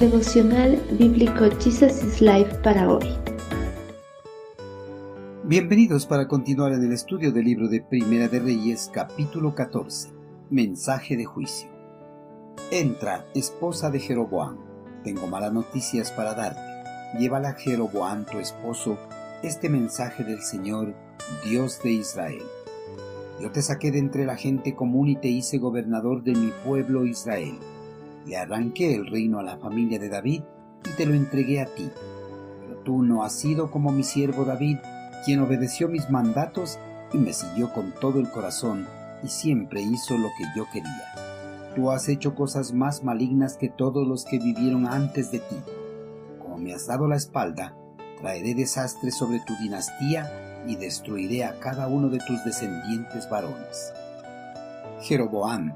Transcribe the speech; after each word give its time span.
Devocional 0.00 0.78
Bíblico 0.98 1.46
Jesus 1.58 2.04
is 2.04 2.20
Life 2.20 2.54
para 2.62 2.86
hoy. 2.92 3.06
Bienvenidos 5.44 6.04
para 6.04 6.28
continuar 6.28 6.74
en 6.74 6.84
el 6.84 6.92
estudio 6.92 7.32
del 7.32 7.46
libro 7.46 7.66
de 7.68 7.80
Primera 7.80 8.28
de 8.28 8.40
Reyes, 8.40 8.90
capítulo 8.92 9.54
14. 9.54 10.10
Mensaje 10.50 11.16
de 11.16 11.24
juicio. 11.24 11.70
Entra, 12.70 13.24
esposa 13.34 13.90
de 13.90 13.98
Jeroboam. 14.00 14.58
Tengo 15.02 15.28
malas 15.28 15.54
noticias 15.54 16.12
para 16.12 16.34
darte. 16.34 16.60
Llévala 17.18 17.48
a 17.48 17.54
Jeroboam, 17.54 18.26
tu 18.26 18.38
esposo, 18.38 18.98
este 19.42 19.70
mensaje 19.70 20.24
del 20.24 20.42
Señor, 20.42 20.94
Dios 21.42 21.82
de 21.82 21.92
Israel. 21.92 22.44
Yo 23.40 23.50
te 23.50 23.62
saqué 23.62 23.90
de 23.90 24.00
entre 24.00 24.26
la 24.26 24.36
gente 24.36 24.74
común 24.74 25.08
y 25.08 25.16
te 25.16 25.28
hice 25.28 25.56
gobernador 25.56 26.22
de 26.22 26.34
mi 26.34 26.52
pueblo 26.66 27.06
Israel. 27.06 27.58
Le 28.26 28.36
arranqué 28.36 28.94
el 28.94 29.06
reino 29.06 29.38
a 29.38 29.44
la 29.44 29.56
familia 29.56 30.00
de 30.00 30.08
David 30.08 30.42
y 30.84 30.96
te 30.96 31.06
lo 31.06 31.14
entregué 31.14 31.60
a 31.60 31.66
ti. 31.66 31.88
Pero 32.60 32.76
tú 32.80 33.02
no 33.02 33.22
has 33.22 33.32
sido 33.32 33.70
como 33.70 33.92
mi 33.92 34.02
siervo 34.02 34.44
David, 34.44 34.78
quien 35.24 35.40
obedeció 35.40 35.88
mis 35.88 36.10
mandatos 36.10 36.78
y 37.12 37.18
me 37.18 37.32
siguió 37.32 37.72
con 37.72 37.92
todo 38.00 38.18
el 38.18 38.28
corazón 38.30 38.86
y 39.22 39.28
siempre 39.28 39.80
hizo 39.80 40.18
lo 40.18 40.28
que 40.36 40.44
yo 40.56 40.66
quería. 40.72 41.72
Tú 41.76 41.90
has 41.90 42.08
hecho 42.08 42.34
cosas 42.34 42.72
más 42.72 43.04
malignas 43.04 43.56
que 43.56 43.68
todos 43.68 44.06
los 44.06 44.24
que 44.24 44.38
vivieron 44.38 44.86
antes 44.86 45.30
de 45.30 45.38
ti. 45.38 45.56
Como 46.40 46.58
me 46.58 46.74
has 46.74 46.86
dado 46.86 47.06
la 47.06 47.16
espalda, 47.16 47.76
traeré 48.20 48.54
desastre 48.54 49.10
sobre 49.12 49.40
tu 49.40 49.54
dinastía 49.56 50.64
y 50.66 50.74
destruiré 50.76 51.44
a 51.44 51.60
cada 51.60 51.86
uno 51.86 52.08
de 52.08 52.18
tus 52.26 52.44
descendientes 52.44 53.28
varones. 53.30 53.92
Jeroboam, 55.02 55.74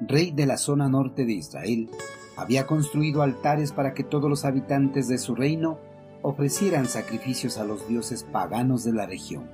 rey 0.00 0.30
de 0.30 0.46
la 0.46 0.56
zona 0.56 0.88
norte 0.88 1.24
de 1.24 1.32
Israel, 1.32 1.90
había 2.36 2.66
construido 2.66 3.22
altares 3.22 3.72
para 3.72 3.94
que 3.94 4.04
todos 4.04 4.30
los 4.30 4.44
habitantes 4.44 5.08
de 5.08 5.18
su 5.18 5.34
reino 5.34 5.78
ofrecieran 6.22 6.86
sacrificios 6.86 7.58
a 7.58 7.64
los 7.64 7.88
dioses 7.88 8.24
paganos 8.24 8.84
de 8.84 8.92
la 8.92 9.06
región. 9.06 9.50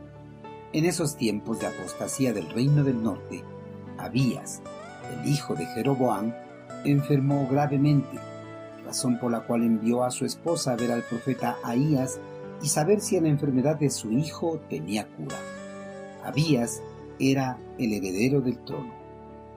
En 0.72 0.84
esos 0.84 1.16
tiempos 1.16 1.60
de 1.60 1.66
apostasía 1.66 2.32
del 2.32 2.50
reino 2.50 2.84
del 2.84 3.02
norte, 3.02 3.42
Abías, 3.96 4.60
el 5.10 5.30
hijo 5.30 5.54
de 5.54 5.66
Jeroboam, 5.66 6.34
enfermó 6.84 7.48
gravemente, 7.48 8.18
razón 8.84 9.18
por 9.18 9.30
la 9.30 9.46
cual 9.46 9.62
envió 9.62 10.04
a 10.04 10.10
su 10.10 10.24
esposa 10.24 10.72
a 10.72 10.76
ver 10.76 10.92
al 10.92 11.02
profeta 11.02 11.56
Ahías 11.62 12.20
y 12.62 12.68
saber 12.68 13.00
si 13.00 13.18
la 13.20 13.28
enfermedad 13.28 13.76
de 13.76 13.90
su 13.90 14.10
hijo 14.10 14.60
tenía 14.68 15.06
cura. 15.06 15.36
Abías 16.24 16.82
era 17.18 17.58
el 17.78 17.92
heredero 17.92 18.40
del 18.40 18.58
trono. 18.64 19.03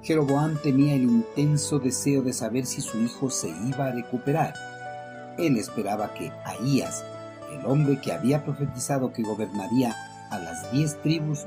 Jeroboam 0.02 0.58
tenía 0.62 0.96
el 0.96 1.04
intenso 1.04 1.80
deseo 1.80 2.22
de 2.22 2.34
saber 2.34 2.66
si 2.66 2.82
su 2.82 2.98
hijo 3.00 3.30
se 3.30 3.50
iba 3.50 3.88
a 3.88 3.92
recuperar. 3.92 4.54
Él 5.38 5.58
esperaba 5.58 6.14
que 6.14 6.32
Ahías, 6.46 7.04
el 7.52 7.66
hombre 7.66 8.00
que 8.00 8.12
había 8.12 8.44
profetizado 8.44 9.12
que 9.12 9.24
gobernaría 9.24 9.96
a 10.30 10.40
las 10.40 10.72
diez 10.72 11.02
tribus, 11.02 11.46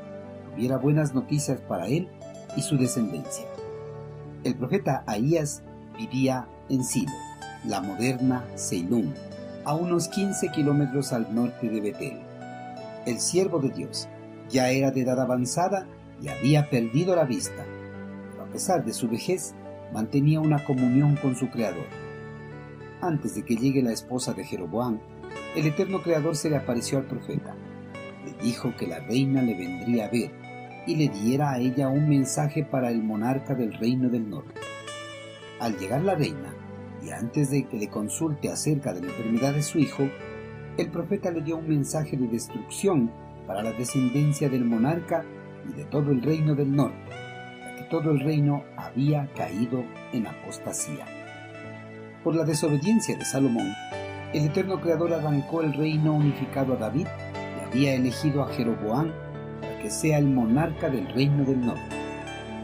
tuviera 0.51 0.77
buenas 0.77 1.15
noticias 1.15 1.61
para 1.61 1.87
él 1.87 2.09
y 2.57 2.63
su 2.63 2.77
descendencia. 2.77 3.47
El 4.45 4.55
profeta 4.57 5.05
Ahías 5.07 5.63
vivía 5.97 6.47
en 6.69 6.85
Silo, 6.85 7.13
la 7.65 7.81
moderna 7.81 8.45
Ceilún, 8.57 9.15
a 9.65 9.75
unos 9.75 10.09
15 10.09 10.49
kilómetros 10.49 11.13
al 11.13 11.35
norte 11.35 11.69
de 11.69 11.81
Betel. 11.81 12.21
El 13.07 13.21
siervo 13.21 13.59
de 13.59 13.71
Dios 13.71 14.09
ya 14.49 14.71
era 14.71 14.91
de 14.91 15.03
edad 15.03 15.21
avanzada 15.21 15.87
y 16.23 16.29
había 16.29 16.69
perdido 16.71 17.15
la 17.17 17.25
vista, 17.25 17.65
pesar 18.53 18.85
de 18.85 18.93
su 18.93 19.09
vejez 19.09 19.55
mantenía 19.93 20.41
una 20.41 20.65
comunión 20.65 21.17
con 21.17 21.37
su 21.37 21.49
Creador. 21.51 21.87
Antes 23.01 23.35
de 23.35 23.45
que 23.45 23.57
llegue 23.57 23.83
la 23.83 23.93
esposa 23.93 24.33
de 24.33 24.45
Jeroboam, 24.45 25.01
el 25.57 25.67
eterno 25.67 26.03
Creador 26.03 26.37
se 26.37 26.51
le 26.51 26.57
apareció 26.57 26.99
al 26.99 27.07
profeta. 27.07 27.55
Le 28.25 28.33
dijo 28.45 28.75
que 28.77 28.87
la 28.87 29.01
reina 29.01 29.43
le 29.43 29.55
vendría 29.55 30.07
a 30.07 30.11
ver 30.11 30.31
y 30.87 30.97
le 30.97 31.09
diera 31.09 31.53
a 31.53 31.59
ella 31.59 31.89
un 31.89 32.09
mensaje 32.09 32.65
para 32.65 32.91
el 32.91 33.03
monarca 33.03 33.55
del 33.55 33.73
reino 33.73 34.09
del 34.09 34.29
norte. 34.29 34.61
Al 35.61 35.77
llegar 35.79 36.03
la 36.03 36.15
reina, 36.15 36.55
y 37.03 37.11
antes 37.11 37.51
de 37.51 37.65
que 37.67 37.79
le 37.79 37.89
consulte 37.89 38.51
acerca 38.51 38.93
de 38.93 39.01
la 39.01 39.09
enfermedad 39.09 39.55
de 39.55 39.63
su 39.63 39.79
hijo, 39.79 40.09
el 40.77 40.91
profeta 40.91 41.31
le 41.31 41.43
dio 41.43 41.57
un 41.57 41.69
mensaje 41.69 42.17
de 42.17 42.29
destrucción 42.29 43.11
para 43.47 43.63
la 43.63 43.73
descendencia 43.73 44.49
del 44.49 44.65
monarca 44.65 45.25
y 45.69 45.73
de 45.73 45.85
todo 45.85 46.11
el 46.11 46.23
reino 46.23 46.55
del 46.55 46.75
norte, 46.75 46.97
todo 47.91 48.13
el 48.13 48.21
reino 48.21 48.65
había 48.77 49.29
caído 49.35 49.85
en 50.13 50.27
apostasía. 50.27 51.05
Por 52.25 52.35
la 52.35 52.45
desobediencia 52.45 53.17
de 53.17 53.25
Salomón, 53.25 53.75
el 54.33 54.47
eterno 54.47 54.81
creador 54.81 55.13
arrancó 55.13 55.61
el 55.61 55.75
reino 55.75 56.15
unificado 56.15 56.75
a 56.75 56.77
David 56.77 57.09
y 57.35 57.67
había 57.67 57.95
elegido 57.95 58.43
a 58.43 58.49
Jeroboam 58.49 59.13
para 59.61 59.79
que 59.79 59.91
sea 59.91 60.19
el 60.19 60.27
monarca 60.27 60.89
del 60.89 61.09
reino 61.13 61.45
del 61.45 61.67
norte. 61.67 61.97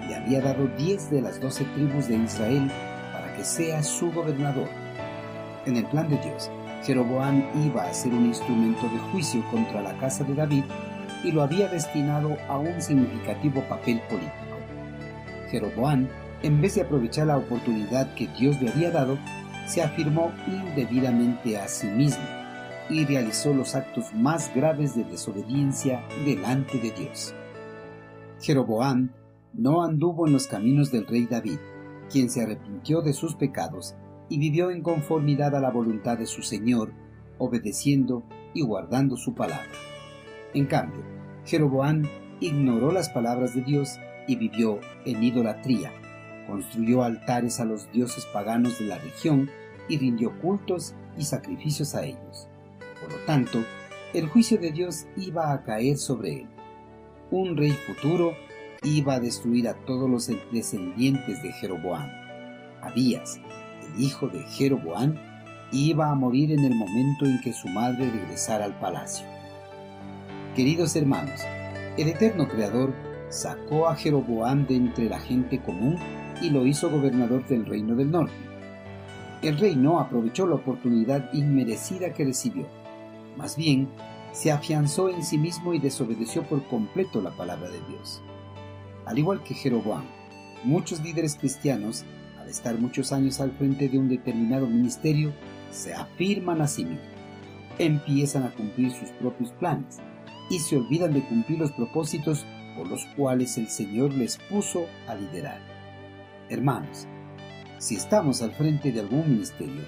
Le 0.07 0.15
había 0.15 0.41
dado 0.41 0.69
diez 0.79 1.11
de 1.11 1.21
las 1.21 1.41
doce 1.41 1.65
tribus 1.75 2.09
de 2.09 2.17
Israel 2.17 2.71
que 3.37 3.45
sea 3.45 3.83
su 3.83 4.11
gobernador. 4.13 4.69
En 5.67 5.77
el 5.77 5.85
plan 5.87 6.09
de 6.09 6.17
Dios, 6.19 6.51
Jeroboam 6.85 7.45
iba 7.67 7.83
a 7.83 7.93
ser 7.93 8.13
un 8.13 8.27
instrumento 8.27 8.89
de 8.89 8.99
juicio 9.11 9.45
contra 9.51 9.83
la 9.83 9.97
casa 9.99 10.25
de 10.25 10.35
David 10.35 10.65
y 11.23 11.33
lo 11.33 11.43
había 11.43 11.69
destinado 11.69 12.37
a 12.49 12.59
un 12.59 12.81
significativo 12.81 13.61
papel 13.69 14.01
político. 14.09 14.46
Jeroboam, 15.51 16.09
en 16.43 16.61
vez 16.61 16.75
de 16.75 16.83
aprovechar 16.83 17.27
la 17.27 17.39
oportunidad 17.39 18.15
que 18.15 18.29
Dios 18.39 18.61
le 18.61 18.71
había 18.71 18.91
dado, 18.91 19.19
se 19.67 19.83
afirmó 19.83 20.33
indebidamente 20.47 21.59
a 21.59 21.69
sí 21.69 21.87
mismo 21.89 22.25
y 22.89 23.05
realizó 23.05 23.53
los 23.53 23.75
actos 23.75 24.15
más 24.15 24.55
graves 24.55 24.95
de 24.95 25.05
desobediencia 25.05 26.05
delante 26.25 26.79
de 26.79 26.93
Dios. 26.93 27.35
Jeroboam 28.41 29.11
no 29.53 29.83
anduvo 29.83 30.27
en 30.27 30.33
los 30.33 30.47
caminos 30.47 30.93
del 30.93 31.07
rey 31.07 31.27
David, 31.27 31.59
quien 32.11 32.31
se 32.31 32.43
arrepintió 32.43 33.03
de 33.03 33.13
sus 33.13 33.35
pecados 33.35 33.97
y 34.29 34.39
vivió 34.39 34.71
en 34.71 34.83
conformidad 34.83 35.55
a 35.55 35.61
la 35.61 35.71
voluntad 35.71 36.19
de 36.19 36.27
su 36.27 36.43
Señor, 36.43 36.93
obedeciendo 37.39 38.25
y 38.55 38.63
guardando 38.63 39.17
su 39.17 39.35
palabra. 39.35 39.67
En 40.55 40.67
cambio, 40.67 41.03
Jeroboam 41.45 42.05
ignoró 42.41 42.93
las 42.93 43.09
palabras 43.09 43.55
de 43.55 43.63
Dios 43.63 43.99
y 44.27 44.37
vivió 44.37 44.81
en 45.05 45.23
idolatría, 45.23 45.93
construyó 46.47 47.03
altares 47.03 47.61
a 47.61 47.65
los 47.65 47.91
dioses 47.93 48.27
paganos 48.33 48.79
de 48.79 48.87
la 48.87 48.99
región 48.99 49.51
y 49.89 49.99
rindió 49.99 50.39
cultos 50.41 50.95
y 51.19 51.25
sacrificios 51.25 51.95
a 51.95 52.05
ellos. 52.05 52.49
Por 53.01 53.13
lo 53.13 53.19
tanto, 53.27 53.65
el 54.15 54.29
juicio 54.29 54.59
de 54.59 54.73
Dios 54.73 55.07
iba 55.17 55.53
a 55.53 55.63
caer 55.65 55.99
sobre 55.99 56.41
él. 56.41 56.49
Un 57.31 57.57
rey 57.57 57.73
futuro 57.73 58.35
iba 58.83 59.15
a 59.15 59.21
destruir 59.21 59.69
a 59.69 59.75
todos 59.85 60.09
los 60.09 60.31
descendientes 60.53 61.43
de 61.43 61.53
Jeroboam. 61.53 62.09
Abías, 62.83 63.41
el 63.83 64.03
hijo 64.03 64.29
de 64.29 64.43
Jeroboam, 64.45 65.15
iba 65.73 66.11
a 66.11 66.15
morir 66.15 66.53
en 66.53 66.65
el 66.65 66.75
momento 66.75 67.27
en 67.27 67.41
que 67.41 67.53
su 67.53 67.69
madre 67.69 68.11
regresara 68.11 68.65
al 68.65 68.79
palacio. 68.79 69.27
Queridos 70.55 70.95
hermanos, 70.97 71.41
el 71.99 72.09
eterno 72.09 72.49
Creador 72.49 72.95
sacó 73.29 73.89
a 73.89 73.97
Jeroboam 73.97 74.67
de 74.67 74.77
entre 74.77 75.09
la 75.09 75.19
gente 75.19 75.61
común 75.61 75.97
y 76.41 76.51
lo 76.51 76.67
hizo 76.67 76.91
gobernador 76.91 77.47
del 77.47 77.67
reino 77.67 77.95
del 77.95 78.11
norte. 78.11 78.35
El 79.43 79.59
rey 79.59 79.77
no 79.77 80.01
aprovechó 80.01 80.47
la 80.47 80.57
oportunidad 80.57 81.33
inmerecida 81.33 82.13
que 82.13 82.25
recibió. 82.25 82.67
Más 83.37 83.57
bien, 83.57 83.89
se 84.33 84.51
afianzó 84.51 85.09
en 85.09 85.23
sí 85.23 85.39
mismo 85.39 85.75
y 85.75 85.79
desobedeció 85.79 86.43
por 86.43 86.67
completo 86.69 87.21
la 87.21 87.31
palabra 87.31 87.71
de 87.71 87.81
Dios. 87.89 88.23
Al 89.05 89.19
igual 89.19 89.43
que 89.43 89.55
Jeroboam, 89.55 90.05
muchos 90.65 91.01
líderes 91.03 91.37
cristianos, 91.37 92.05
al 92.41 92.49
estar 92.49 92.79
muchos 92.79 93.13
años 93.13 93.41
al 93.41 93.53
frente 93.53 93.89
de 93.89 93.99
un 93.99 94.09
determinado 94.09 94.67
ministerio, 94.67 95.33
se 95.71 95.95
afirman 95.95 96.61
a 96.61 96.67
sí 96.67 96.85
mismos, 96.85 97.07
empiezan 97.79 98.45
a 98.45 98.51
cumplir 98.53 98.91
sus 98.91 99.11
propios 99.11 99.53
planes 99.53 99.99
y 100.49 100.59
se 100.59 100.77
olvidan 100.77 101.13
de 101.13 101.27
cumplir 101.27 101.59
los 101.59 101.73
propósitos 101.73 102.47
los 102.85 103.05
cuales 103.17 103.59
el 103.59 103.69
Señor 103.69 104.13
les 104.13 104.39
puso 104.39 104.87
a 105.07 105.15
liderar. 105.15 105.61
Hermanos, 106.49 107.07
si 107.79 107.97
estamos 107.97 108.43
al 108.43 108.53
frente 108.53 108.93
de 108.93 109.01
algún 109.01 109.31
ministerio, 109.31 109.83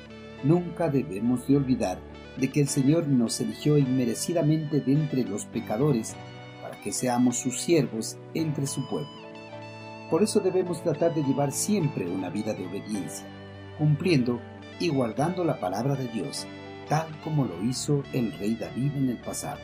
nunca 0.44 0.88
debemos 0.88 1.46
de 1.48 1.56
olvidar 1.56 1.98
de 2.36 2.50
que 2.50 2.60
el 2.60 2.68
Señor 2.68 3.08
nos 3.08 3.40
eligió 3.40 3.78
inmerecidamente 3.78 4.80
de 4.80 4.92
entre 4.92 5.24
los 5.24 5.46
pecadores 5.46 6.14
que 6.82 6.92
seamos 6.92 7.36
sus 7.36 7.60
siervos 7.60 8.16
entre 8.34 8.66
su 8.66 8.86
pueblo. 8.88 9.10
Por 10.10 10.22
eso 10.22 10.40
debemos 10.40 10.82
tratar 10.82 11.14
de 11.14 11.22
llevar 11.22 11.52
siempre 11.52 12.08
una 12.08 12.30
vida 12.30 12.54
de 12.54 12.66
obediencia, 12.66 13.26
cumpliendo 13.76 14.40
y 14.80 14.88
guardando 14.88 15.44
la 15.44 15.60
palabra 15.60 15.96
de 15.96 16.08
Dios, 16.08 16.46
tal 16.88 17.06
como 17.22 17.44
lo 17.44 17.62
hizo 17.62 18.02
el 18.12 18.32
rey 18.38 18.54
David 18.54 18.92
en 18.96 19.10
el 19.10 19.18
pasado. 19.18 19.60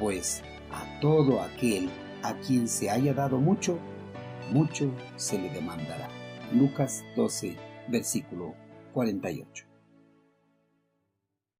Pues 0.00 0.42
a 0.72 1.00
todo 1.00 1.40
aquel 1.40 1.88
a 2.26 2.34
quien 2.40 2.66
se 2.66 2.90
haya 2.90 3.14
dado 3.14 3.38
mucho, 3.38 3.78
mucho 4.50 4.90
se 5.16 5.38
le 5.38 5.48
demandará. 5.50 6.08
Lucas 6.52 7.04
12, 7.14 7.56
versículo 7.88 8.54
48. 8.92 9.75